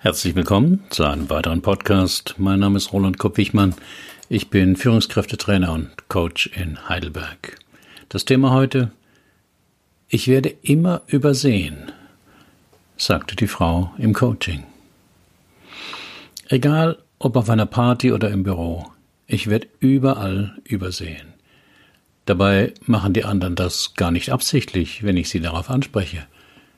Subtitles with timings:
[0.00, 2.36] Herzlich willkommen zu einem weiteren Podcast.
[2.38, 3.74] Mein Name ist Roland Kopp-Wichmann.
[4.28, 7.58] Ich bin Führungskräftetrainer und Coach in Heidelberg.
[8.08, 8.92] Das Thema heute,
[10.08, 11.90] ich werde immer übersehen,
[12.96, 14.62] sagte die Frau im Coaching.
[16.46, 18.86] Egal ob auf einer Party oder im Büro,
[19.26, 21.34] ich werde überall übersehen.
[22.24, 26.24] Dabei machen die anderen das gar nicht absichtlich, wenn ich sie darauf anspreche.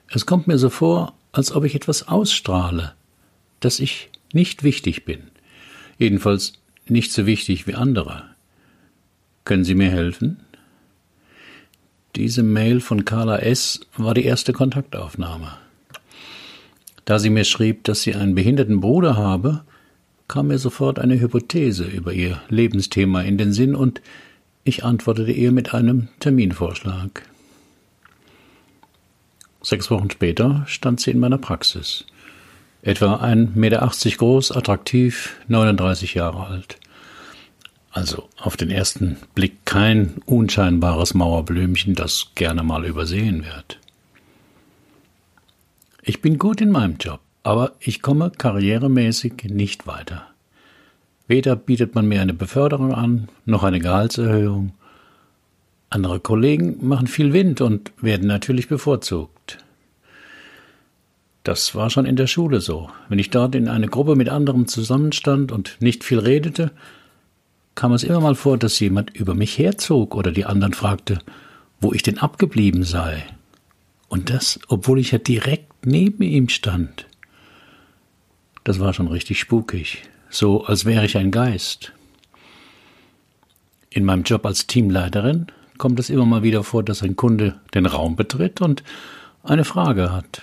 [0.08, 2.94] Es kommt mir so vor, als ob ich etwas ausstrahle,
[3.60, 5.22] dass ich nicht wichtig bin.
[5.98, 6.54] Jedenfalls
[6.86, 8.24] nicht so wichtig wie andere.
[9.44, 10.38] Können Sie mir helfen?
[12.16, 13.80] Diese Mail von Carla S.
[13.96, 15.52] war die erste Kontaktaufnahme.
[17.04, 19.64] Da sie mir schrieb, dass sie einen behinderten Bruder habe,
[20.28, 24.00] kam mir sofort eine Hypothese über ihr Lebensthema in den Sinn und
[24.64, 27.22] ich antwortete ihr mit einem Terminvorschlag.
[29.62, 32.06] Sechs Wochen später stand sie in meiner Praxis.
[32.82, 36.78] Etwa 1,80 Meter groß, attraktiv, 39 Jahre alt.
[37.90, 43.78] Also auf den ersten Blick kein unscheinbares Mauerblümchen, das gerne mal übersehen wird.
[46.02, 50.28] Ich bin gut in meinem Job, aber ich komme karrieremäßig nicht weiter.
[51.26, 54.72] Weder bietet man mir eine Beförderung an, noch eine Gehaltserhöhung.
[55.90, 59.39] Andere Kollegen machen viel Wind und werden natürlich bevorzugt.
[61.50, 62.90] Das war schon in der Schule so.
[63.08, 66.70] Wenn ich dort in eine Gruppe mit anderen zusammenstand und nicht viel redete,
[67.74, 71.18] kam es immer mal vor, dass jemand über mich herzog oder die anderen fragte,
[71.80, 73.24] wo ich denn abgeblieben sei.
[74.08, 77.08] Und das, obwohl ich ja direkt neben ihm stand.
[78.62, 81.92] Das war schon richtig spukig, so als wäre ich ein Geist.
[83.90, 85.48] In meinem Job als Teamleiterin
[85.78, 88.84] kommt es immer mal wieder vor, dass ein Kunde den Raum betritt und
[89.42, 90.42] eine Frage hat.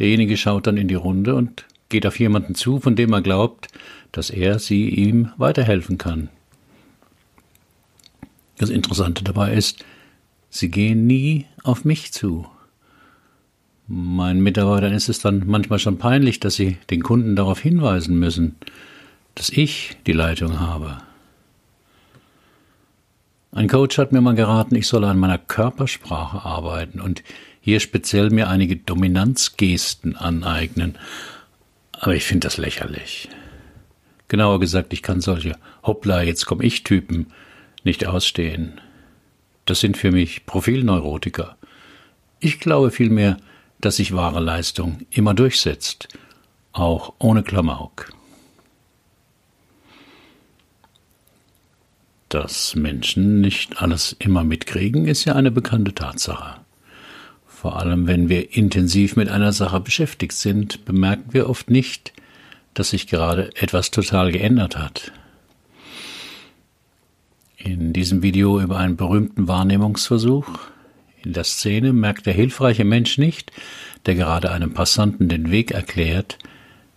[0.00, 3.68] Derjenige schaut dann in die Runde und geht auf jemanden zu, von dem er glaubt,
[4.12, 6.30] dass er sie ihm weiterhelfen kann.
[8.56, 9.84] Das Interessante dabei ist,
[10.48, 12.46] sie gehen nie auf mich zu.
[13.86, 18.56] Meinen Mitarbeitern ist es dann manchmal schon peinlich, dass sie den Kunden darauf hinweisen müssen,
[19.34, 20.98] dass ich die Leitung habe.
[23.52, 27.24] Ein Coach hat mir mal geraten, ich solle an meiner Körpersprache arbeiten und
[27.60, 30.98] hier speziell mir einige Dominanzgesten aneignen.
[31.92, 33.28] Aber ich finde das lächerlich.
[34.28, 37.26] Genauer gesagt, ich kann solche Hoppla, jetzt komm ich Typen
[37.84, 38.80] nicht ausstehen.
[39.66, 41.56] Das sind für mich Profilneurotiker.
[42.38, 43.36] Ich glaube vielmehr,
[43.80, 46.08] dass sich wahre Leistung immer durchsetzt,
[46.72, 48.12] auch ohne Klamauk.
[52.28, 56.60] Dass Menschen nicht alles immer mitkriegen, ist ja eine bekannte Tatsache.
[57.60, 62.14] Vor allem wenn wir intensiv mit einer Sache beschäftigt sind, bemerken wir oft nicht,
[62.72, 65.12] dass sich gerade etwas total geändert hat.
[67.58, 70.46] In diesem Video über einen berühmten Wahrnehmungsversuch
[71.22, 73.52] in der Szene merkt der hilfreiche Mensch nicht,
[74.06, 76.38] der gerade einem Passanten den Weg erklärt,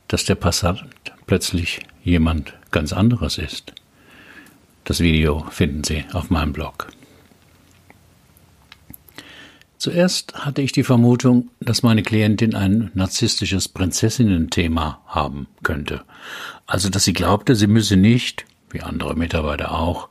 [0.08, 0.86] dass der Passant
[1.28, 3.74] plötzlich jemand ganz anderes ist.
[4.86, 6.88] Das Video finden Sie auf meinem Blog.
[9.84, 16.06] Zuerst hatte ich die Vermutung, dass meine Klientin ein narzisstisches Prinzessinnen-Thema haben könnte.
[16.66, 20.08] Also, dass sie glaubte, sie müsse nicht, wie andere Mitarbeiter auch,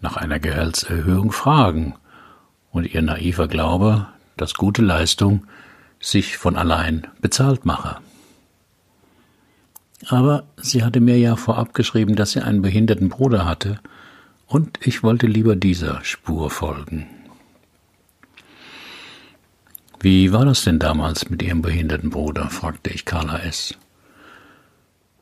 [0.00, 1.94] nach einer Gehaltserhöhung fragen.
[2.72, 5.46] Und ihr naiver Glaube, dass gute Leistung
[6.00, 7.98] sich von allein bezahlt mache.
[10.08, 13.78] Aber sie hatte mir ja vorab geschrieben, dass sie einen behinderten Bruder hatte,
[14.48, 17.06] und ich wollte lieber dieser Spur folgen.
[20.02, 22.50] Wie war das denn damals mit Ihrem behinderten Bruder?
[22.50, 23.76] fragte ich Carla S.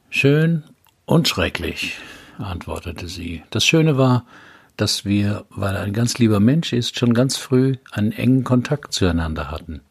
[0.08, 0.64] Schön
[1.04, 1.98] und schrecklich,
[2.38, 3.42] antwortete sie.
[3.50, 4.24] Das Schöne war,
[4.78, 8.94] dass wir, weil er ein ganz lieber Mensch ist, schon ganz früh einen engen Kontakt
[8.94, 9.82] zueinander hatten.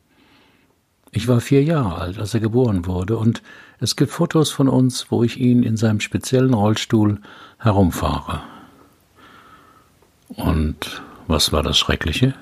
[1.12, 3.44] Ich war vier Jahre alt, als er geboren wurde, und
[3.80, 7.22] es gibt Fotos von uns, wo ich ihn in seinem speziellen Rollstuhl
[7.60, 8.42] herumfahre.
[10.30, 12.34] Und was war das Schreckliche?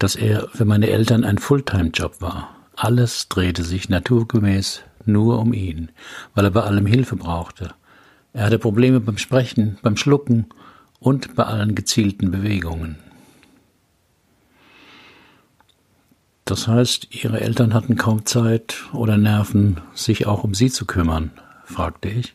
[0.00, 2.56] Dass er für meine Eltern ein Fulltime-Job war.
[2.74, 5.90] Alles drehte sich naturgemäß nur um ihn,
[6.34, 7.74] weil er bei allem Hilfe brauchte.
[8.32, 10.46] Er hatte Probleme beim Sprechen, beim Schlucken
[11.00, 12.96] und bei allen gezielten Bewegungen.
[16.46, 21.30] Das heißt, Ihre Eltern hatten kaum Zeit oder Nerven, sich auch um Sie zu kümmern,
[21.64, 22.34] fragte ich.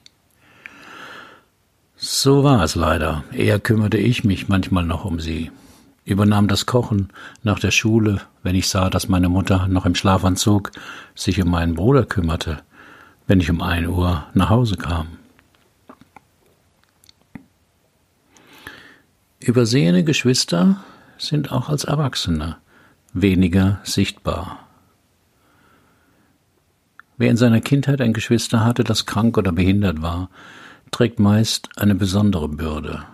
[1.95, 3.23] So war es leider.
[3.33, 5.49] Eher kümmerte ich mich manchmal noch um Sie.
[6.05, 7.09] Übernahm das Kochen
[7.43, 10.71] nach der Schule, wenn ich sah, dass meine Mutter noch im Schlafanzug
[11.15, 12.59] sich um meinen Bruder kümmerte,
[13.27, 15.07] wenn ich um ein Uhr nach Hause kam.
[19.39, 20.77] Übersehene Geschwister
[21.17, 22.57] sind auch als Erwachsene
[23.13, 24.59] weniger sichtbar.
[27.17, 30.29] Wer in seiner Kindheit ein Geschwister hatte, das krank oder behindert war,
[30.91, 33.05] trägt meist eine besondere Bürde.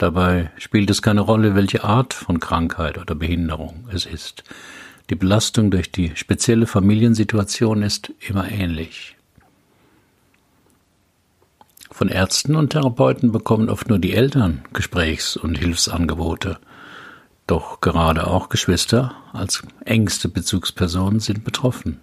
[0.00, 4.44] Dabei spielt es keine Rolle, welche Art von Krankheit oder Behinderung es ist.
[5.10, 9.16] Die Belastung durch die spezielle Familiensituation ist immer ähnlich.
[11.90, 16.58] Von Ärzten und Therapeuten bekommen oft nur die Eltern Gesprächs- und Hilfsangebote.
[17.46, 22.00] Doch gerade auch Geschwister als engste Bezugspersonen sind betroffen.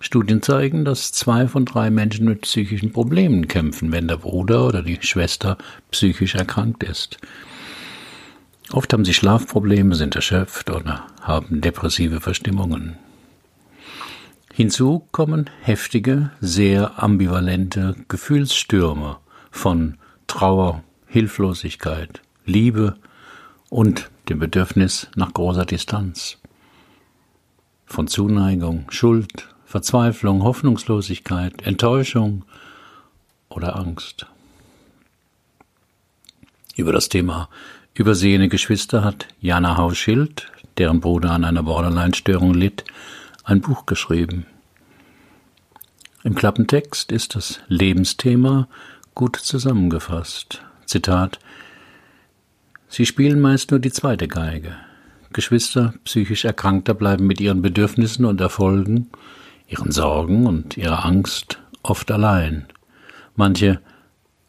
[0.00, 4.82] Studien zeigen, dass zwei von drei Menschen mit psychischen Problemen kämpfen, wenn der Bruder oder
[4.82, 5.58] die Schwester
[5.90, 7.18] psychisch erkrankt ist.
[8.70, 12.96] Oft haben sie Schlafprobleme, sind erschöpft oder haben depressive Verstimmungen.
[14.52, 19.18] Hinzu kommen heftige, sehr ambivalente Gefühlsstürme
[19.50, 19.96] von
[20.26, 22.96] Trauer, Hilflosigkeit, Liebe
[23.70, 26.38] und dem Bedürfnis nach großer Distanz,
[27.86, 32.46] von Zuneigung, Schuld, Verzweiflung, Hoffnungslosigkeit, Enttäuschung
[33.50, 34.24] oder Angst.
[36.74, 37.50] Über das Thema
[37.92, 42.84] übersehene Geschwister hat Jana Hauschild, deren Bruder an einer Borderline-Störung litt,
[43.44, 44.46] ein Buch geschrieben.
[46.24, 48.68] Im Klappentext ist das Lebensthema
[49.14, 50.62] gut zusammengefasst.
[50.86, 51.40] Zitat
[52.88, 54.76] Sie spielen meist nur die zweite Geige.
[55.34, 59.10] Geschwister psychisch Erkrankter bleiben mit ihren Bedürfnissen und Erfolgen
[59.68, 62.66] ihren Sorgen und ihrer Angst oft allein,
[63.36, 63.80] manche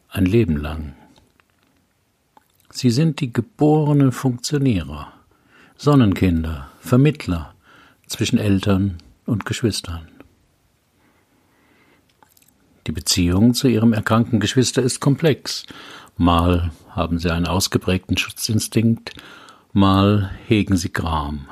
[0.08, 0.94] ein Leben lang.
[2.70, 5.08] Sie sind die geborenen Funktionäre,
[5.76, 7.54] Sonnenkinder, Vermittler
[8.06, 10.08] zwischen Eltern und Geschwistern.
[12.86, 15.64] Die Beziehung zu ihrem erkrankten Geschwister ist komplex.
[16.16, 19.12] Mal haben sie einen ausgeprägten Schutzinstinkt,
[19.72, 21.46] mal hegen sie Gram.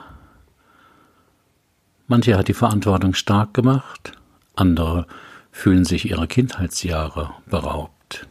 [2.10, 4.12] Manche hat die Verantwortung stark gemacht,
[4.56, 5.06] andere
[5.52, 8.26] fühlen sich ihrer Kindheitsjahre beraubt.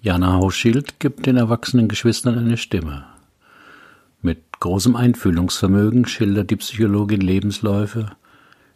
[0.00, 3.04] Jana Hauschild gibt den erwachsenen Geschwistern eine Stimme.
[4.22, 8.12] Mit großem Einfühlungsvermögen schildert die Psychologin Lebensläufe,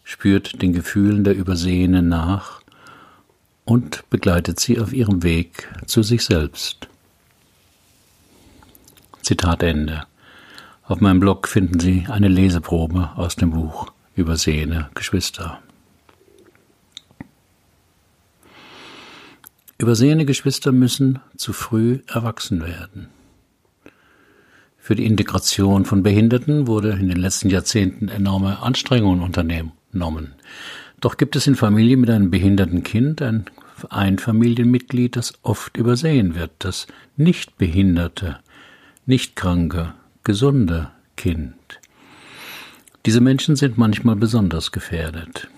[0.04, 2.60] spürt den Gefühlen der Übersehenen nach
[3.64, 6.88] und begleitet sie auf ihrem Weg zu sich selbst.
[9.22, 10.09] Zitat Ende.
[10.90, 15.60] Auf meinem Blog finden Sie eine Leseprobe aus dem Buch Übersehene Geschwister.
[19.78, 23.06] Übersehene Geschwister müssen zu früh erwachsen werden.
[24.78, 30.34] Für die Integration von Behinderten wurde in den letzten Jahrzehnten enorme Anstrengungen unternommen.
[31.00, 36.50] Doch gibt es in Familien mit einem behinderten Kind ein, Familienmitglied, das oft übersehen wird,
[36.58, 38.40] das nicht behinderte,
[39.06, 39.94] nicht kranke,
[40.30, 41.80] gesunde Kind.
[43.04, 45.48] Diese Menschen sind manchmal besonders gefährdet.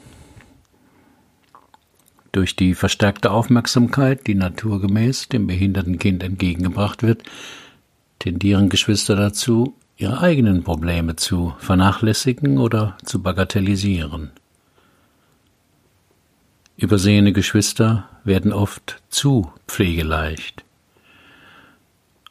[2.32, 7.22] Durch die verstärkte Aufmerksamkeit, die naturgemäß dem behinderten Kind entgegengebracht wird,
[8.18, 14.30] tendieren Geschwister dazu, ihre eigenen Probleme zu vernachlässigen oder zu bagatellisieren.
[16.78, 20.64] Übersehene Geschwister werden oft zu pflegeleicht.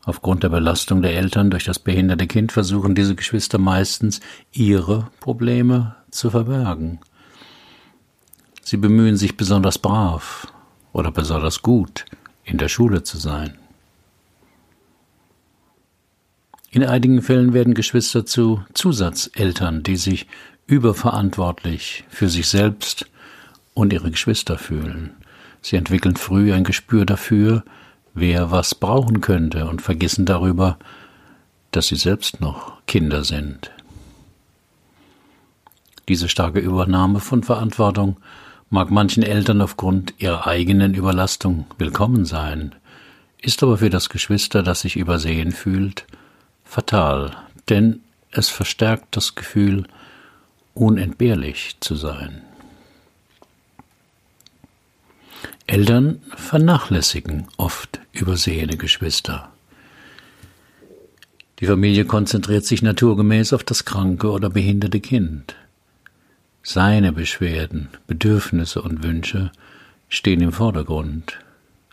[0.04, 4.20] Aufgrund der Belastung der Eltern durch das behinderte Kind versuchen diese Geschwister meistens,
[4.52, 7.00] ihre Probleme zu verbergen.
[8.64, 10.48] Sie bemühen sich besonders brav
[10.94, 12.06] oder besonders gut
[12.44, 13.58] in der Schule zu sein.
[16.72, 20.26] In einigen Fällen werden Geschwister zu Zusatzeltern, die sich
[20.68, 23.08] überverantwortlich für sich selbst
[23.74, 25.12] und ihre Geschwister fühlen.
[25.62, 27.64] Sie entwickeln früh ein Gespür dafür,
[28.14, 30.78] wer was brauchen könnte und vergessen darüber,
[31.72, 33.72] dass sie selbst noch Kinder sind.
[36.10, 38.18] Diese starke Übernahme von Verantwortung
[38.70, 42.76] mag manchen Eltern aufgrund ihrer eigenen Überlastung willkommen sein,
[43.42, 46.06] ist aber für das Geschwister, das sich übersehen fühlt,
[46.64, 47.36] fatal,
[47.70, 48.02] denn
[48.32, 49.86] es verstärkt das Gefühl,
[50.74, 52.44] unentbehrlich zu sein.
[55.72, 59.54] Eltern vernachlässigen oft übersehene Geschwister.
[61.62, 65.56] Die Familie konzentriert sich naturgemäß auf das kranke oder behinderte Kind.
[66.62, 69.54] Seine Beschwerden, Bedürfnisse und Wünsche
[70.10, 71.40] stehen im Vordergrund.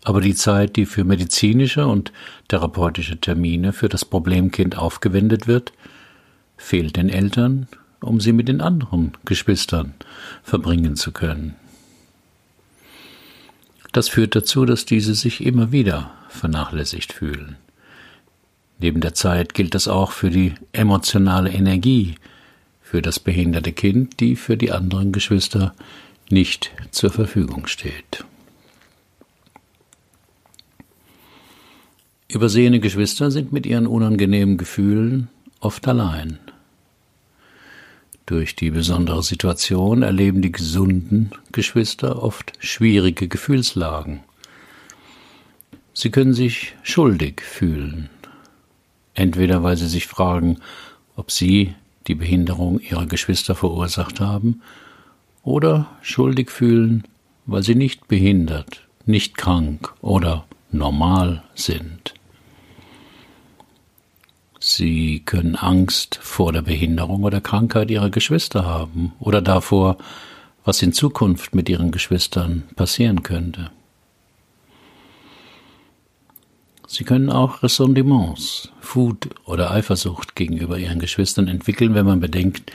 [0.02, 2.12] aber die Zeit, die für medizinische und
[2.48, 5.72] therapeutische Termine für das Problemkind aufgewendet wird,
[6.56, 7.68] fehlt den Eltern,
[8.00, 9.94] um sie mit den anderen Geschwistern
[10.42, 11.54] verbringen zu können.
[13.98, 17.56] Das führt dazu, dass diese sich immer wieder vernachlässigt fühlen.
[18.78, 22.14] Neben der Zeit gilt das auch für die emotionale Energie
[22.80, 25.74] für das behinderte Kind, die für die anderen Geschwister
[26.30, 28.24] nicht zur Verfügung steht.
[32.28, 35.26] Übersehene Geschwister sind mit ihren unangenehmen Gefühlen
[35.58, 36.38] oft allein.
[38.28, 44.20] Durch die besondere Situation erleben die gesunden Geschwister oft schwierige Gefühlslagen.
[45.94, 48.10] Sie können sich schuldig fühlen,
[49.14, 50.58] entweder weil sie sich fragen,
[51.16, 51.74] ob sie
[52.06, 54.60] die Behinderung ihrer Geschwister verursacht haben,
[55.42, 57.04] oder schuldig fühlen,
[57.46, 62.12] weil sie nicht behindert, nicht krank oder normal sind.
[64.78, 69.98] Sie können Angst vor der Behinderung oder Krankheit ihrer Geschwister haben oder davor,
[70.64, 73.72] was in Zukunft mit ihren Geschwistern passieren könnte.
[76.86, 82.70] Sie können auch Ressentiments, Wut oder Eifersucht gegenüber ihren Geschwistern entwickeln, wenn man bedenkt,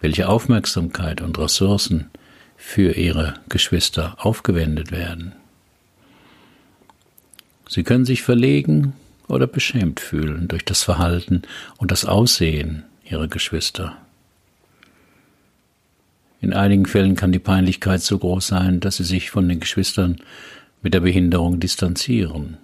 [0.00, 2.10] welche Aufmerksamkeit und Ressourcen
[2.56, 5.32] für ihre Geschwister aufgewendet werden.
[7.68, 8.94] Sie können sich verlegen
[9.28, 11.42] oder beschämt fühlen durch das Verhalten
[11.78, 13.96] und das Aussehen ihrer Geschwister.
[16.40, 20.16] In einigen Fällen kann die Peinlichkeit so groß sein, dass sie sich von den Geschwistern
[20.82, 22.58] mit der Behinderung distanzieren.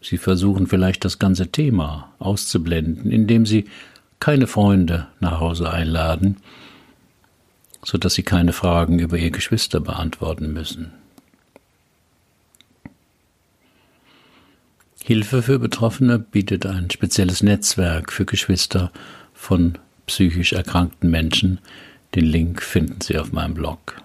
[0.00, 3.66] Sie versuchen vielleicht das ganze Thema auszublenden, indem sie
[4.18, 6.38] keine Freunde nach Hause einladen,
[7.84, 10.92] so dass sie keine Fragen über ihr Geschwister beantworten müssen.
[15.04, 18.92] Hilfe für Betroffene bietet ein spezielles Netzwerk für Geschwister
[19.34, 21.58] von psychisch erkrankten Menschen.
[22.14, 24.00] Den Link finden Sie auf meinem Blog.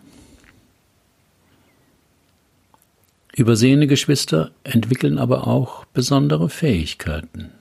[3.36, 7.52] Übersehene Geschwister entwickeln aber auch besondere Fähigkeiten.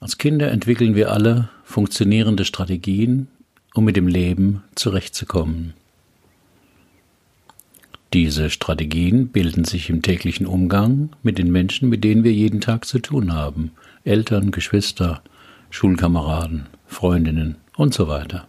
[0.00, 3.28] Als Kinder entwickeln wir alle funktionierende Strategien,
[3.72, 5.72] um mit dem Leben zurechtzukommen.
[8.14, 12.84] Diese Strategien bilden sich im täglichen Umgang mit den Menschen, mit denen wir jeden Tag
[12.84, 13.72] zu tun haben.
[14.04, 15.20] Eltern, Geschwister,
[15.70, 18.46] Schulkameraden, Freundinnen und so weiter.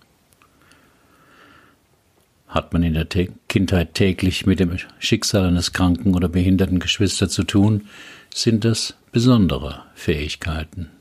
[2.48, 3.08] Hat man in der
[3.50, 7.88] Kindheit täglich mit dem Schicksal eines kranken oder behinderten Geschwisters zu tun,
[8.32, 10.92] sind das besondere Fähigkeiten.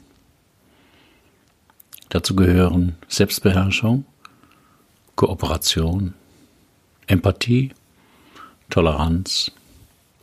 [2.09, 4.07] Dazu gehören Selbstbeherrschung,
[5.17, 6.15] Kooperation,
[7.07, 7.73] Empathie
[8.71, 9.53] Toleranz,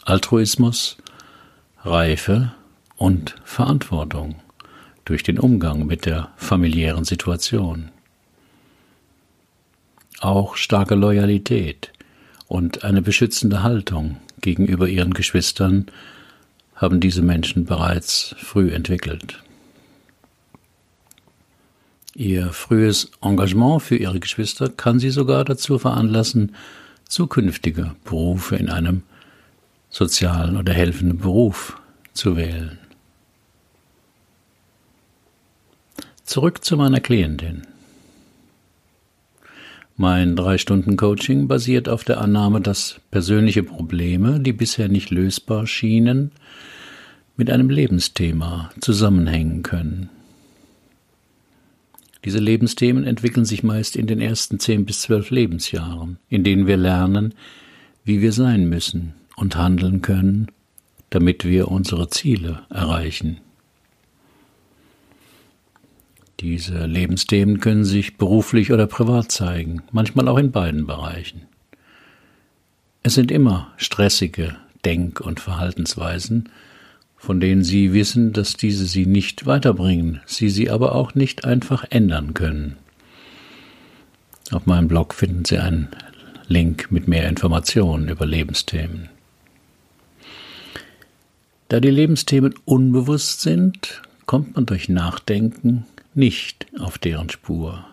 [0.04, 0.98] Altruismus,
[1.84, 2.54] Reife
[2.98, 4.36] und Verantwortung
[5.06, 7.90] durch den Umgang mit der familiären Situation.
[10.20, 11.92] Auch starke Loyalität
[12.48, 15.88] und eine beschützende Haltung gegenüber ihren Geschwistern
[16.76, 19.42] haben diese Menschen bereits früh entwickelt.
[22.14, 26.56] Ihr frühes Engagement für ihre Geschwister kann sie sogar dazu veranlassen,
[27.12, 29.04] zukünftige Berufe in einem
[29.90, 31.80] sozialen oder helfenden Beruf
[32.14, 32.80] zu wählen.
[36.24, 37.68] Zurück zu meiner Klientin.
[39.98, 46.32] Mein Drei-Stunden-Coaching basiert auf der Annahme, dass persönliche Probleme, die bisher nicht lösbar schienen,
[47.36, 50.10] mit einem Lebensthema zusammenhängen können.
[52.24, 56.78] Diese Lebensthemen entwickeln sich meist in den ersten zehn bis zwölf Lebensjahren, in denen wir
[56.78, 57.34] lernen,
[58.04, 60.48] wie wir sein müssen und handeln können,
[61.10, 63.38] damit wir unsere Ziele erreichen.
[66.40, 71.44] Diese Lebensthemen können sich beruflich oder privat zeigen, manchmal auch in beiden Bereichen.
[73.04, 76.50] Es sind immer stressige Denk- und Verhaltensweisen,
[77.22, 81.86] von denen Sie wissen, dass diese Sie nicht weiterbringen, Sie sie aber auch nicht einfach
[81.92, 82.78] ändern können.
[84.50, 85.90] Auf meinem Blog finden Sie einen
[86.48, 89.10] Link mit mehr Informationen über Lebensthemen.
[91.70, 95.86] Da die Lebensthemen unbewusst sind, kommt man durch Nachdenken
[96.16, 97.86] nicht auf deren Spur.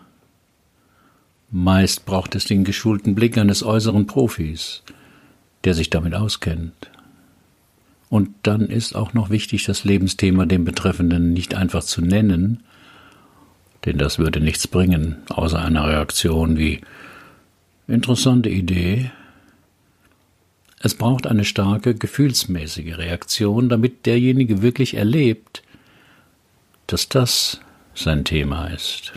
[1.51, 4.81] Meist braucht es den geschulten Blick eines äußeren Profis,
[5.65, 6.89] der sich damit auskennt.
[8.09, 12.63] Und dann ist auch noch wichtig, das Lebensthema dem Betreffenden nicht einfach zu nennen,
[13.85, 16.81] denn das würde nichts bringen, außer einer Reaktion wie
[17.87, 19.11] interessante Idee,
[20.81, 25.61] Es braucht eine starke gefühlsmäßige Reaktion, damit derjenige wirklich erlebt,
[26.87, 27.59] dass das
[27.93, 29.11] sein Thema ist.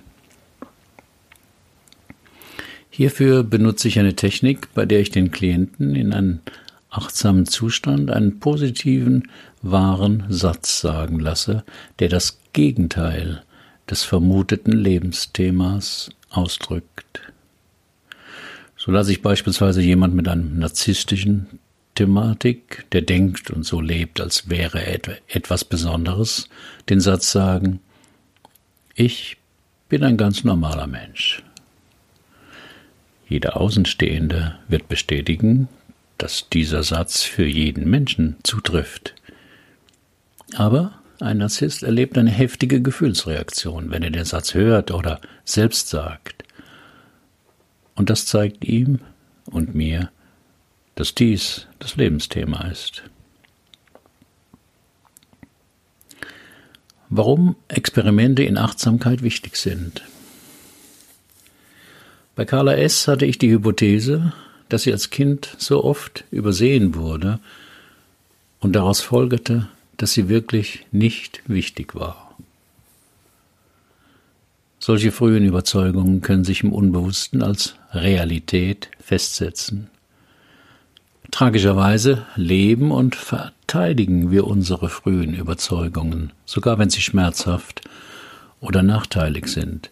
[2.90, 6.40] Hierfür benutze ich eine Technik, bei der ich den Klienten in einen
[6.92, 9.28] achtsamen Zustand einen positiven,
[9.62, 11.64] wahren Satz sagen lasse,
[11.98, 13.42] der das Gegenteil
[13.90, 17.32] des vermuteten Lebensthemas ausdrückt.
[18.76, 21.58] So lasse ich beispielsweise jemand mit einem narzisstischen
[21.94, 24.84] Thematik, der denkt und so lebt, als wäre
[25.28, 26.48] etwas Besonderes,
[26.88, 27.80] den Satz sagen,
[28.94, 29.38] ich
[29.88, 31.42] bin ein ganz normaler Mensch.
[33.28, 35.68] Jeder Außenstehende wird bestätigen,
[36.22, 39.16] dass dieser Satz für jeden Menschen zutrifft.
[40.54, 46.44] Aber ein Narzisst erlebt eine heftige Gefühlsreaktion, wenn er den Satz hört oder selbst sagt.
[47.96, 49.00] Und das zeigt ihm
[49.46, 50.10] und mir,
[50.94, 53.02] dass dies das Lebensthema ist.
[57.08, 60.02] Warum Experimente in Achtsamkeit wichtig sind.
[62.36, 63.08] Bei Carla S.
[63.08, 64.32] hatte ich die Hypothese,
[64.72, 67.40] dass sie als Kind so oft übersehen wurde
[68.60, 72.34] und daraus folgerte, dass sie wirklich nicht wichtig war.
[74.78, 79.90] Solche frühen Überzeugungen können sich im Unbewussten als Realität festsetzen.
[81.30, 87.82] Tragischerweise leben und verteidigen wir unsere frühen Überzeugungen, sogar wenn sie schmerzhaft
[88.60, 89.90] oder nachteilig sind.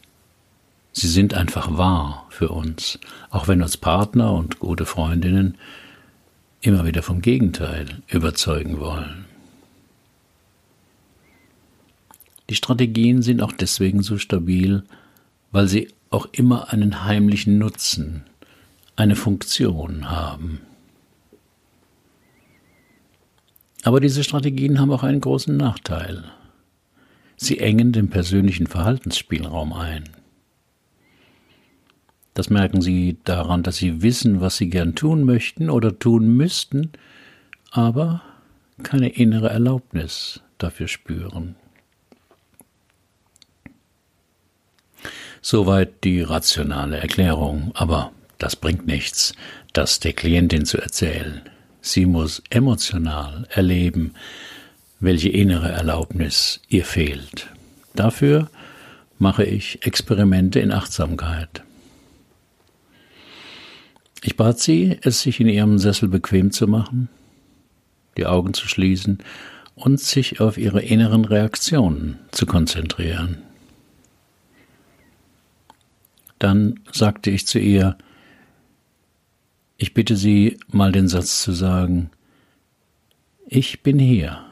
[0.93, 2.99] Sie sind einfach wahr für uns,
[3.31, 5.57] auch wenn uns Partner und gute Freundinnen
[6.61, 9.25] immer wieder vom Gegenteil überzeugen wollen.
[12.51, 14.83] Die Strategien sind auch deswegen so stabil,
[15.53, 18.25] weil sie auch immer einen heimlichen Nutzen,
[18.97, 20.61] eine Funktion haben.
[23.85, 26.25] Aber diese Strategien haben auch einen großen Nachteil.
[27.37, 30.05] Sie engen den persönlichen Verhaltensspielraum ein.
[32.35, 36.93] Das merken Sie daran, dass Sie wissen, was Sie gern tun möchten oder tun müssten,
[37.71, 38.23] aber
[38.83, 41.57] keine innere Erlaubnis dafür spüren.
[45.43, 49.35] Soweit die rationale Erklärung, aber das bringt nichts,
[49.73, 51.43] das der Klientin zu erzählen.
[51.81, 54.15] Sie muss emotional erleben,
[55.01, 57.49] welche innere Erlaubnis ihr fehlt.
[57.95, 58.51] Dafür
[59.19, 61.63] mache ich Experimente in Achtsamkeit.
[64.23, 67.09] Ich bat sie, es sich in ihrem Sessel bequem zu machen,
[68.17, 69.19] die Augen zu schließen
[69.75, 73.39] und sich auf ihre inneren Reaktionen zu konzentrieren.
[76.39, 77.97] Dann sagte ich zu ihr,
[79.79, 82.11] ich bitte Sie mal den Satz zu sagen,
[83.47, 84.45] ich bin hier.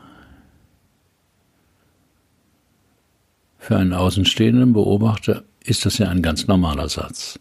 [3.58, 7.38] Für einen außenstehenden Beobachter ist das ja ein ganz normaler Satz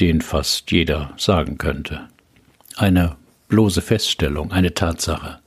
[0.00, 2.08] den fast jeder sagen könnte.
[2.76, 3.16] Eine
[3.48, 5.40] bloße Feststellung, eine Tatsache.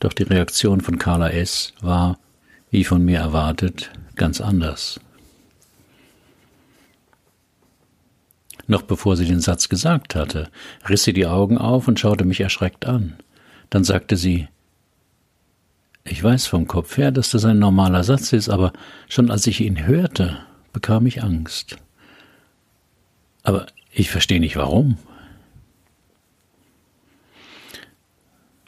[0.00, 1.72] Doch die Reaktion von Carla S.
[1.80, 2.18] war,
[2.70, 5.00] wie von mir erwartet, ganz anders.
[8.66, 10.50] Noch bevor sie den Satz gesagt hatte,
[10.88, 13.14] riss sie die Augen auf und schaute mich erschreckt an.
[13.70, 14.48] Dann sagte sie,
[16.04, 18.72] ich weiß vom Kopf her, dass das ein normaler Satz ist, aber
[19.08, 20.38] schon als ich ihn hörte,
[20.72, 21.76] bekam ich Angst.
[23.46, 24.98] Aber ich verstehe nicht warum.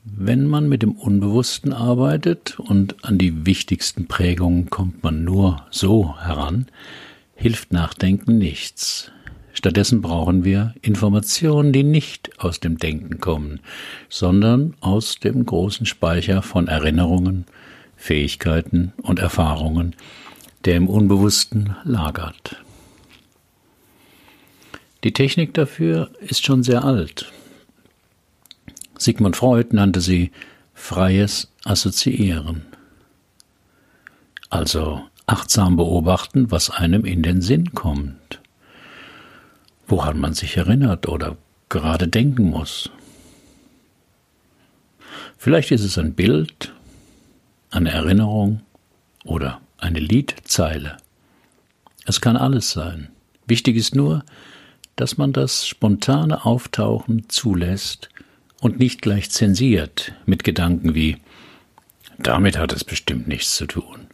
[0.04, 6.16] Wenn man mit dem Unbewussten arbeitet und an die wichtigsten Prägungen kommt man nur so
[6.20, 6.66] heran,
[7.34, 9.10] hilft Nachdenken nichts.
[9.52, 13.58] Stattdessen brauchen wir Informationen, die nicht aus dem Denken kommen,
[14.08, 17.46] sondern aus dem großen Speicher von Erinnerungen,
[17.96, 19.96] Fähigkeiten und Erfahrungen,
[20.64, 22.62] der im Unbewussten lagert.
[25.04, 27.32] Die Technik dafür ist schon sehr alt.
[28.98, 30.32] Sigmund Freud nannte sie
[30.74, 32.62] freies Assoziieren.
[34.50, 38.40] Also achtsam beobachten, was einem in den Sinn kommt,
[39.86, 41.36] woran man sich erinnert oder
[41.68, 42.90] gerade denken muss.
[45.36, 46.72] Vielleicht ist es ein Bild,
[47.70, 48.62] eine Erinnerung
[49.24, 50.96] oder eine Liedzeile.
[52.06, 53.08] Es kann alles sein.
[53.46, 54.24] Wichtig ist nur,
[54.98, 58.08] dass man das spontane Auftauchen zulässt
[58.60, 61.18] und nicht gleich zensiert mit Gedanken wie
[62.18, 64.08] damit hat es bestimmt nichts zu tun.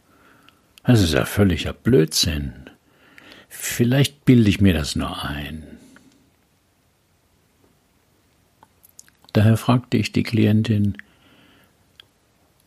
[0.83, 2.53] Das ist ja völliger Blödsinn.
[3.49, 5.63] Vielleicht bilde ich mir das nur ein.
[9.33, 10.97] Daher fragte ich die Klientin,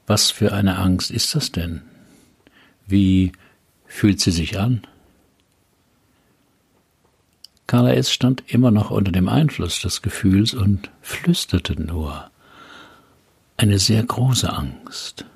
[0.08, 1.82] was für eine Angst ist das denn?
[2.84, 3.30] Wie
[3.86, 4.82] fühlt sie sich an?
[7.68, 8.10] Carla S.
[8.10, 12.30] stand immer noch unter dem Einfluss des Gefühls und flüsterte nur.
[13.58, 15.26] Eine sehr große Angst.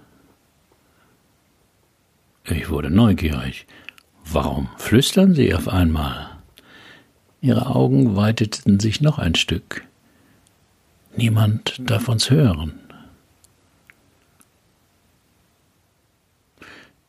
[2.45, 3.67] Ich wurde neugierig.
[4.25, 6.31] Warum flüstern Sie auf einmal?
[7.43, 9.85] Ihre Augen weiteten sich noch ein Stück.
[11.15, 12.81] Niemand darf uns hören.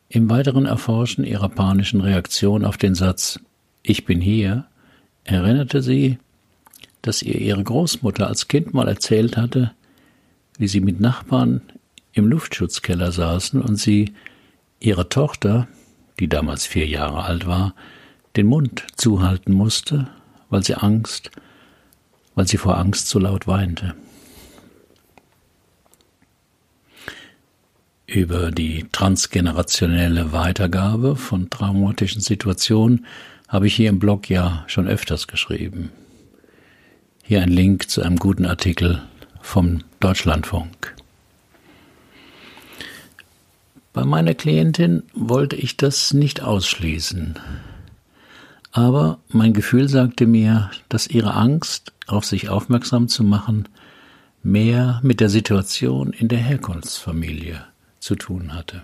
[0.09, 3.39] Im weiteren Erforschen ihrer panischen Reaktion auf den Satz
[3.83, 4.67] Ich bin hier
[5.23, 6.17] erinnerte sie,
[7.01, 9.71] dass ihr ihre Großmutter als Kind mal erzählt hatte,
[10.57, 11.61] wie sie mit Nachbarn
[12.13, 14.13] im Luftschutzkeller saßen und sie
[14.79, 15.67] ihrer Tochter,
[16.19, 17.73] die damals vier Jahre alt war,
[18.35, 20.07] den Mund zuhalten musste,
[20.49, 21.31] weil sie Angst,
[22.35, 23.95] weil sie vor Angst so laut weinte.
[28.13, 33.07] Über die transgenerationelle Weitergabe von traumatischen Situationen
[33.47, 35.89] habe ich hier im Blog ja schon öfters geschrieben.
[37.23, 39.01] Hier ein Link zu einem guten Artikel
[39.41, 40.93] vom Deutschlandfunk.
[43.93, 47.39] Bei meiner Klientin wollte ich das nicht ausschließen.
[48.71, 53.69] Aber mein Gefühl sagte mir, dass ihre Angst, auf sich aufmerksam zu machen,
[54.43, 57.72] mehr mit der Situation in der Herkunftsfamilie
[58.03, 58.83] zu tun hatte.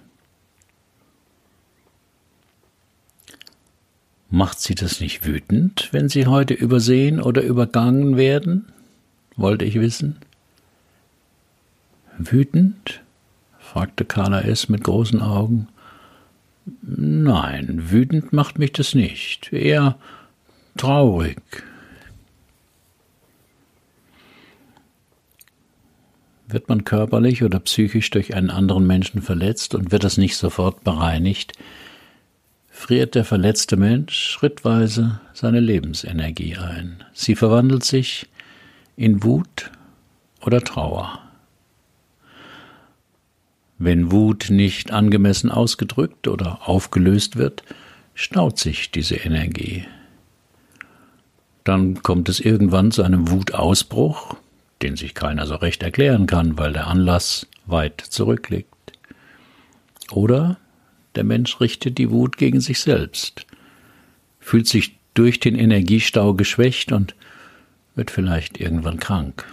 [4.29, 8.71] Macht Sie das nicht wütend, wenn Sie heute übersehen oder übergangen werden?
[9.35, 10.17] wollte ich wissen.
[12.17, 13.01] Wütend?
[13.57, 14.67] fragte Carla S.
[14.67, 15.67] mit großen Augen.
[16.81, 19.97] Nein, wütend macht mich das nicht, eher
[20.77, 21.41] traurig.
[26.51, 30.83] Wird man körperlich oder psychisch durch einen anderen Menschen verletzt und wird das nicht sofort
[30.83, 31.53] bereinigt,
[32.69, 37.03] friert der verletzte Mensch schrittweise seine Lebensenergie ein.
[37.13, 38.29] Sie verwandelt sich
[38.95, 39.69] in Wut
[40.41, 41.19] oder Trauer.
[43.77, 47.61] Wenn Wut nicht angemessen ausgedrückt oder aufgelöst wird,
[48.15, 49.85] staut sich diese Energie.
[51.63, 54.35] Dann kommt es irgendwann zu einem Wutausbruch,
[54.81, 58.69] den sich keiner so recht erklären kann, weil der Anlass weit zurückliegt.
[60.11, 60.57] Oder
[61.15, 63.45] der Mensch richtet die Wut gegen sich selbst,
[64.39, 67.15] fühlt sich durch den Energiestau geschwächt und
[67.95, 69.45] wird vielleicht irgendwann krank.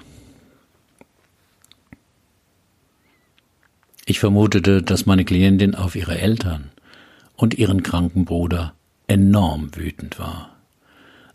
[4.05, 6.71] Ich vermutete, dass meine Klientin auf ihre Eltern
[7.35, 8.75] und ihren kranken Bruder
[9.09, 10.57] enorm wütend war,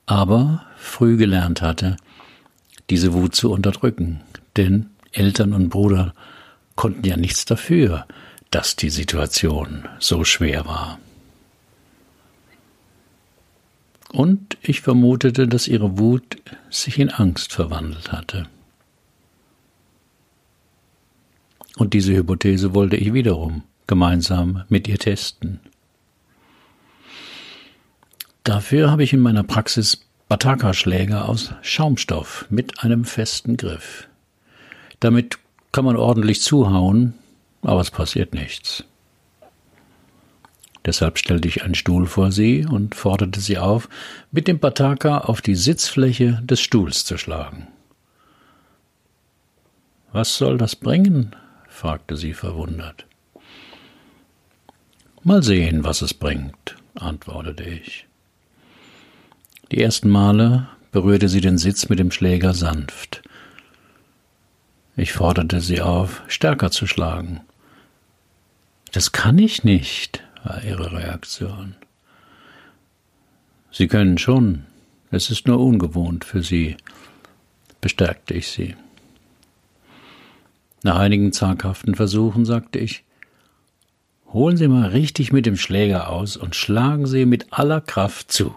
[0.05, 1.97] aber früh gelernt hatte,
[2.91, 4.19] diese Wut zu unterdrücken,
[4.57, 6.13] denn Eltern und Bruder
[6.75, 8.05] konnten ja nichts dafür,
[8.51, 10.99] dass die Situation so schwer war.
[14.11, 16.35] Und ich vermutete, dass ihre Wut
[16.69, 18.47] sich in Angst verwandelt hatte.
[21.77, 25.61] Und diese Hypothese wollte ich wiederum gemeinsam mit ihr testen.
[28.43, 34.07] Dafür habe ich in meiner Praxis Bataka-Schläger aus Schaumstoff mit einem festen Griff.
[35.01, 35.39] Damit
[35.73, 37.15] kann man ordentlich zuhauen,
[37.63, 38.85] aber es passiert nichts.
[40.85, 43.89] Deshalb stellte ich einen Stuhl vor sie und forderte sie auf,
[44.31, 47.67] mit dem Bataka auf die Sitzfläche des Stuhls zu schlagen.
[50.13, 51.35] Was soll das bringen?
[51.67, 53.05] fragte sie verwundert.
[55.23, 58.07] Mal sehen, was es bringt, antwortete ich.
[59.71, 63.21] Die ersten Male berührte sie den Sitz mit dem Schläger sanft.
[64.97, 67.39] Ich forderte sie auf, stärker zu schlagen.
[68.91, 71.75] Das kann ich nicht, war ihre Reaktion.
[73.71, 74.65] Sie können schon,
[75.09, 76.75] es ist nur ungewohnt für Sie,
[77.79, 78.75] bestärkte ich sie.
[80.83, 83.05] Nach einigen zaghaften Versuchen sagte ich,
[84.33, 88.53] Holen Sie mal richtig mit dem Schläger aus und schlagen Sie mit aller Kraft zu.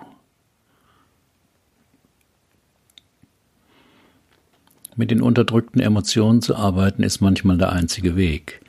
[4.96, 8.60] Mit den unterdrückten Emotionen zu arbeiten ist manchmal der einzige Weg,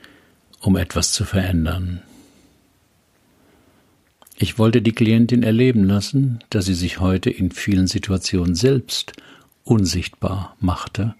[0.59, 2.01] um etwas zu verändern.
[4.37, 9.13] Ich wollte die Klientin erleben lassen, dass sie sich heute in vielen Situationen selbst
[9.63, 11.15] unsichtbar machte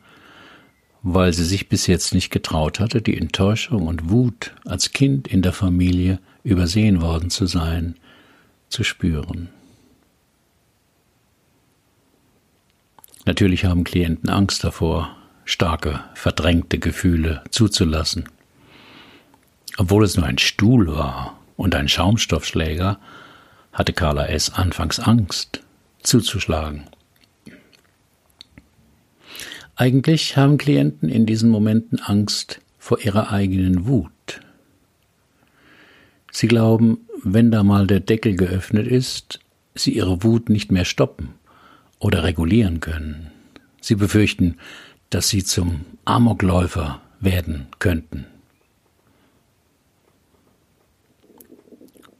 [1.08, 5.44] weil sie sich bis jetzt nicht getraut hatte, die Enttäuschung und Wut als Kind in
[5.44, 7.94] der Familie übersehen worden zu sein,
[8.70, 9.50] zu spüren.
[13.26, 18.30] Natürlich haben Klienten Angst davor, starke, verdrängte Gefühle zuzulassen.
[19.78, 23.00] Obwohl es nur ein Stuhl war und ein Schaumstoffschläger,
[23.74, 24.52] hatte Carla S.
[24.52, 25.64] anfangs Angst,
[26.04, 26.84] zuzuschlagen.
[29.76, 34.12] Eigentlich haben Klienten in diesen Momenten Angst vor ihrer eigenen Wut.
[36.32, 39.40] Sie glauben, wenn da mal der Deckel geöffnet ist,
[39.74, 41.34] sie ihre Wut nicht mehr stoppen
[42.06, 43.32] oder regulieren können.
[43.82, 44.58] Sie befürchten,
[45.10, 48.28] dass sie zum Amokläufer werden könnten.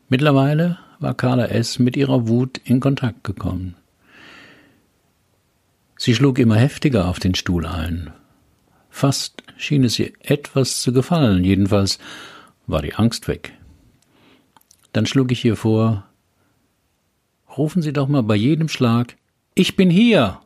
[0.10, 1.78] Mittlerweile war Carla S.
[1.78, 3.76] mit ihrer Wut in Kontakt gekommen.
[5.98, 8.12] Sie schlug immer heftiger auf den Stuhl ein.
[8.90, 12.00] Fast schien es ihr etwas zu gefallen, jedenfalls
[12.66, 13.54] war die Angst weg.
[14.94, 16.06] Dann schlug ich ihr vor,
[17.56, 19.16] rufen Sie doch mal bei jedem Schlag,
[19.56, 20.42] ich bin hier.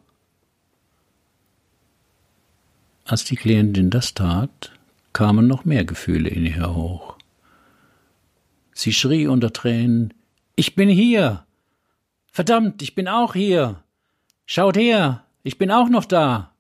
[3.06, 4.72] Als die Klientin das tat,
[5.13, 7.17] kamen noch mehr Gefühle in ihr hoch.
[8.72, 10.13] Sie schrie unter Tränen,
[10.56, 11.45] ich bin hier.
[12.28, 13.84] Verdammt, ich bin auch hier.
[14.45, 16.54] Schaut her, ich bin auch noch da.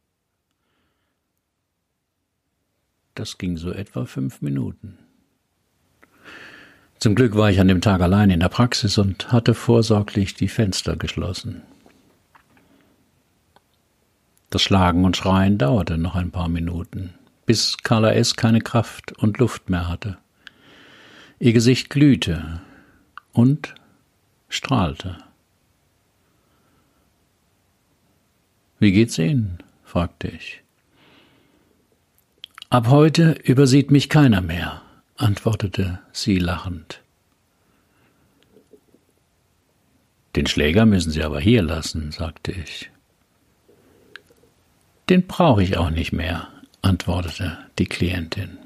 [3.13, 4.97] Das ging so etwa fünf Minuten.
[6.97, 10.49] Zum Glück war ich an dem Tag allein in der Praxis und hatte vorsorglich die
[10.49, 11.61] Fenster geschlossen.
[14.49, 17.13] Das Schlagen und Schreien dauerte noch ein paar Minuten,
[17.45, 18.35] bis Carla S.
[18.35, 20.17] keine Kraft und Luft mehr hatte.
[21.39, 22.61] Ihr Gesicht glühte
[23.31, 23.75] und
[24.49, 25.17] strahlte.
[28.79, 29.59] Wie geht's Ihnen?
[29.83, 30.63] fragte ich.
[32.69, 34.81] Ab heute übersieht mich keiner mehr,
[35.17, 37.01] antwortete sie lachend.
[40.35, 42.91] Den Schläger müssen Sie aber hier lassen, sagte ich.
[45.09, 46.47] Den brauche ich auch nicht mehr,
[46.83, 48.59] antwortete die Klientin.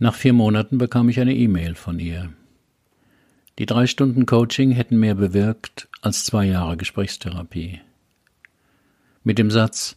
[0.00, 2.32] Nach vier Monaten bekam ich eine E-Mail von ihr.
[3.60, 7.80] Die drei Stunden Coaching hätten mehr bewirkt als zwei Jahre Gesprächstherapie.
[9.22, 9.96] Mit dem Satz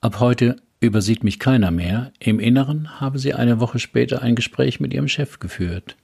[0.00, 4.80] Ab heute übersieht mich keiner mehr, im Inneren habe sie eine Woche später ein Gespräch
[4.80, 5.96] mit ihrem Chef geführt.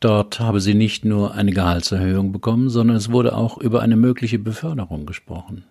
[0.00, 4.38] Dort habe sie nicht nur eine Gehaltserhöhung bekommen, sondern es wurde auch über eine mögliche
[4.38, 5.64] Beförderung gesprochen.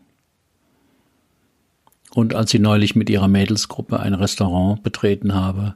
[2.14, 5.76] Und als sie neulich mit ihrer Mädelsgruppe ein Restaurant betreten habe,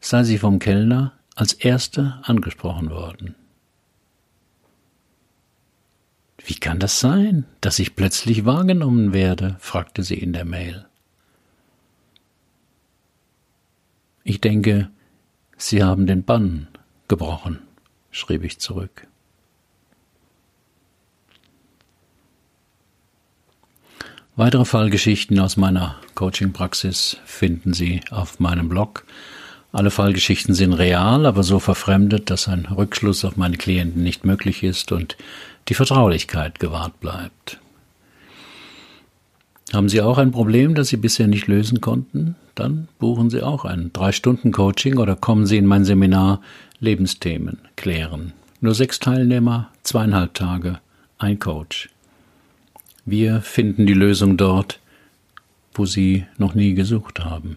[0.00, 3.34] sei sie vom Kellner als erste angesprochen worden.
[6.38, 9.56] Wie kann das sein, dass ich plötzlich wahrgenommen werde?
[9.58, 10.86] fragte sie in der Mail.
[14.22, 14.90] Ich denke,
[15.56, 16.68] Sie haben den Bann
[17.08, 17.60] gebrochen,
[18.16, 19.06] schrieb ich zurück.
[24.34, 29.04] Weitere Fallgeschichten aus meiner Coaching-Praxis finden Sie auf meinem Blog.
[29.72, 34.62] Alle Fallgeschichten sind real, aber so verfremdet, dass ein Rückschluss auf meine Klienten nicht möglich
[34.62, 35.16] ist und
[35.68, 37.60] die Vertraulichkeit gewahrt bleibt.
[39.72, 42.36] Haben Sie auch ein Problem, das Sie bisher nicht lösen konnten?
[42.54, 46.40] Dann buchen Sie auch ein Drei-Stunden-Coaching oder kommen Sie in mein Seminar
[46.78, 48.32] Lebensthemen klären.
[48.60, 50.78] Nur sechs Teilnehmer, zweieinhalb Tage,
[51.18, 51.90] ein Coach.
[53.04, 54.80] Wir finden die Lösung dort,
[55.74, 57.56] wo Sie noch nie gesucht haben.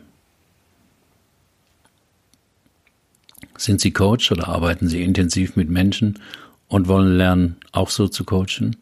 [3.56, 6.19] Sind Sie Coach oder arbeiten Sie intensiv mit Menschen
[6.67, 8.78] und wollen lernen, auch so zu coachen?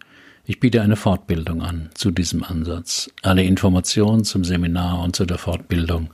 [0.50, 3.12] Ich biete eine Fortbildung an zu diesem Ansatz.
[3.22, 6.14] Alle Informationen zum Seminar und zu der Fortbildung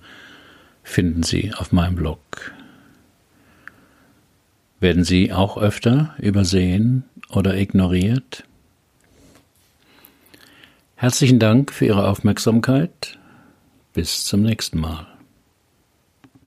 [0.82, 2.52] finden Sie auf meinem Blog.
[4.80, 8.44] Werden Sie auch öfter übersehen oder ignoriert?
[10.96, 13.20] Herzlichen Dank für Ihre Aufmerksamkeit.
[13.94, 15.13] Bis zum nächsten Mal.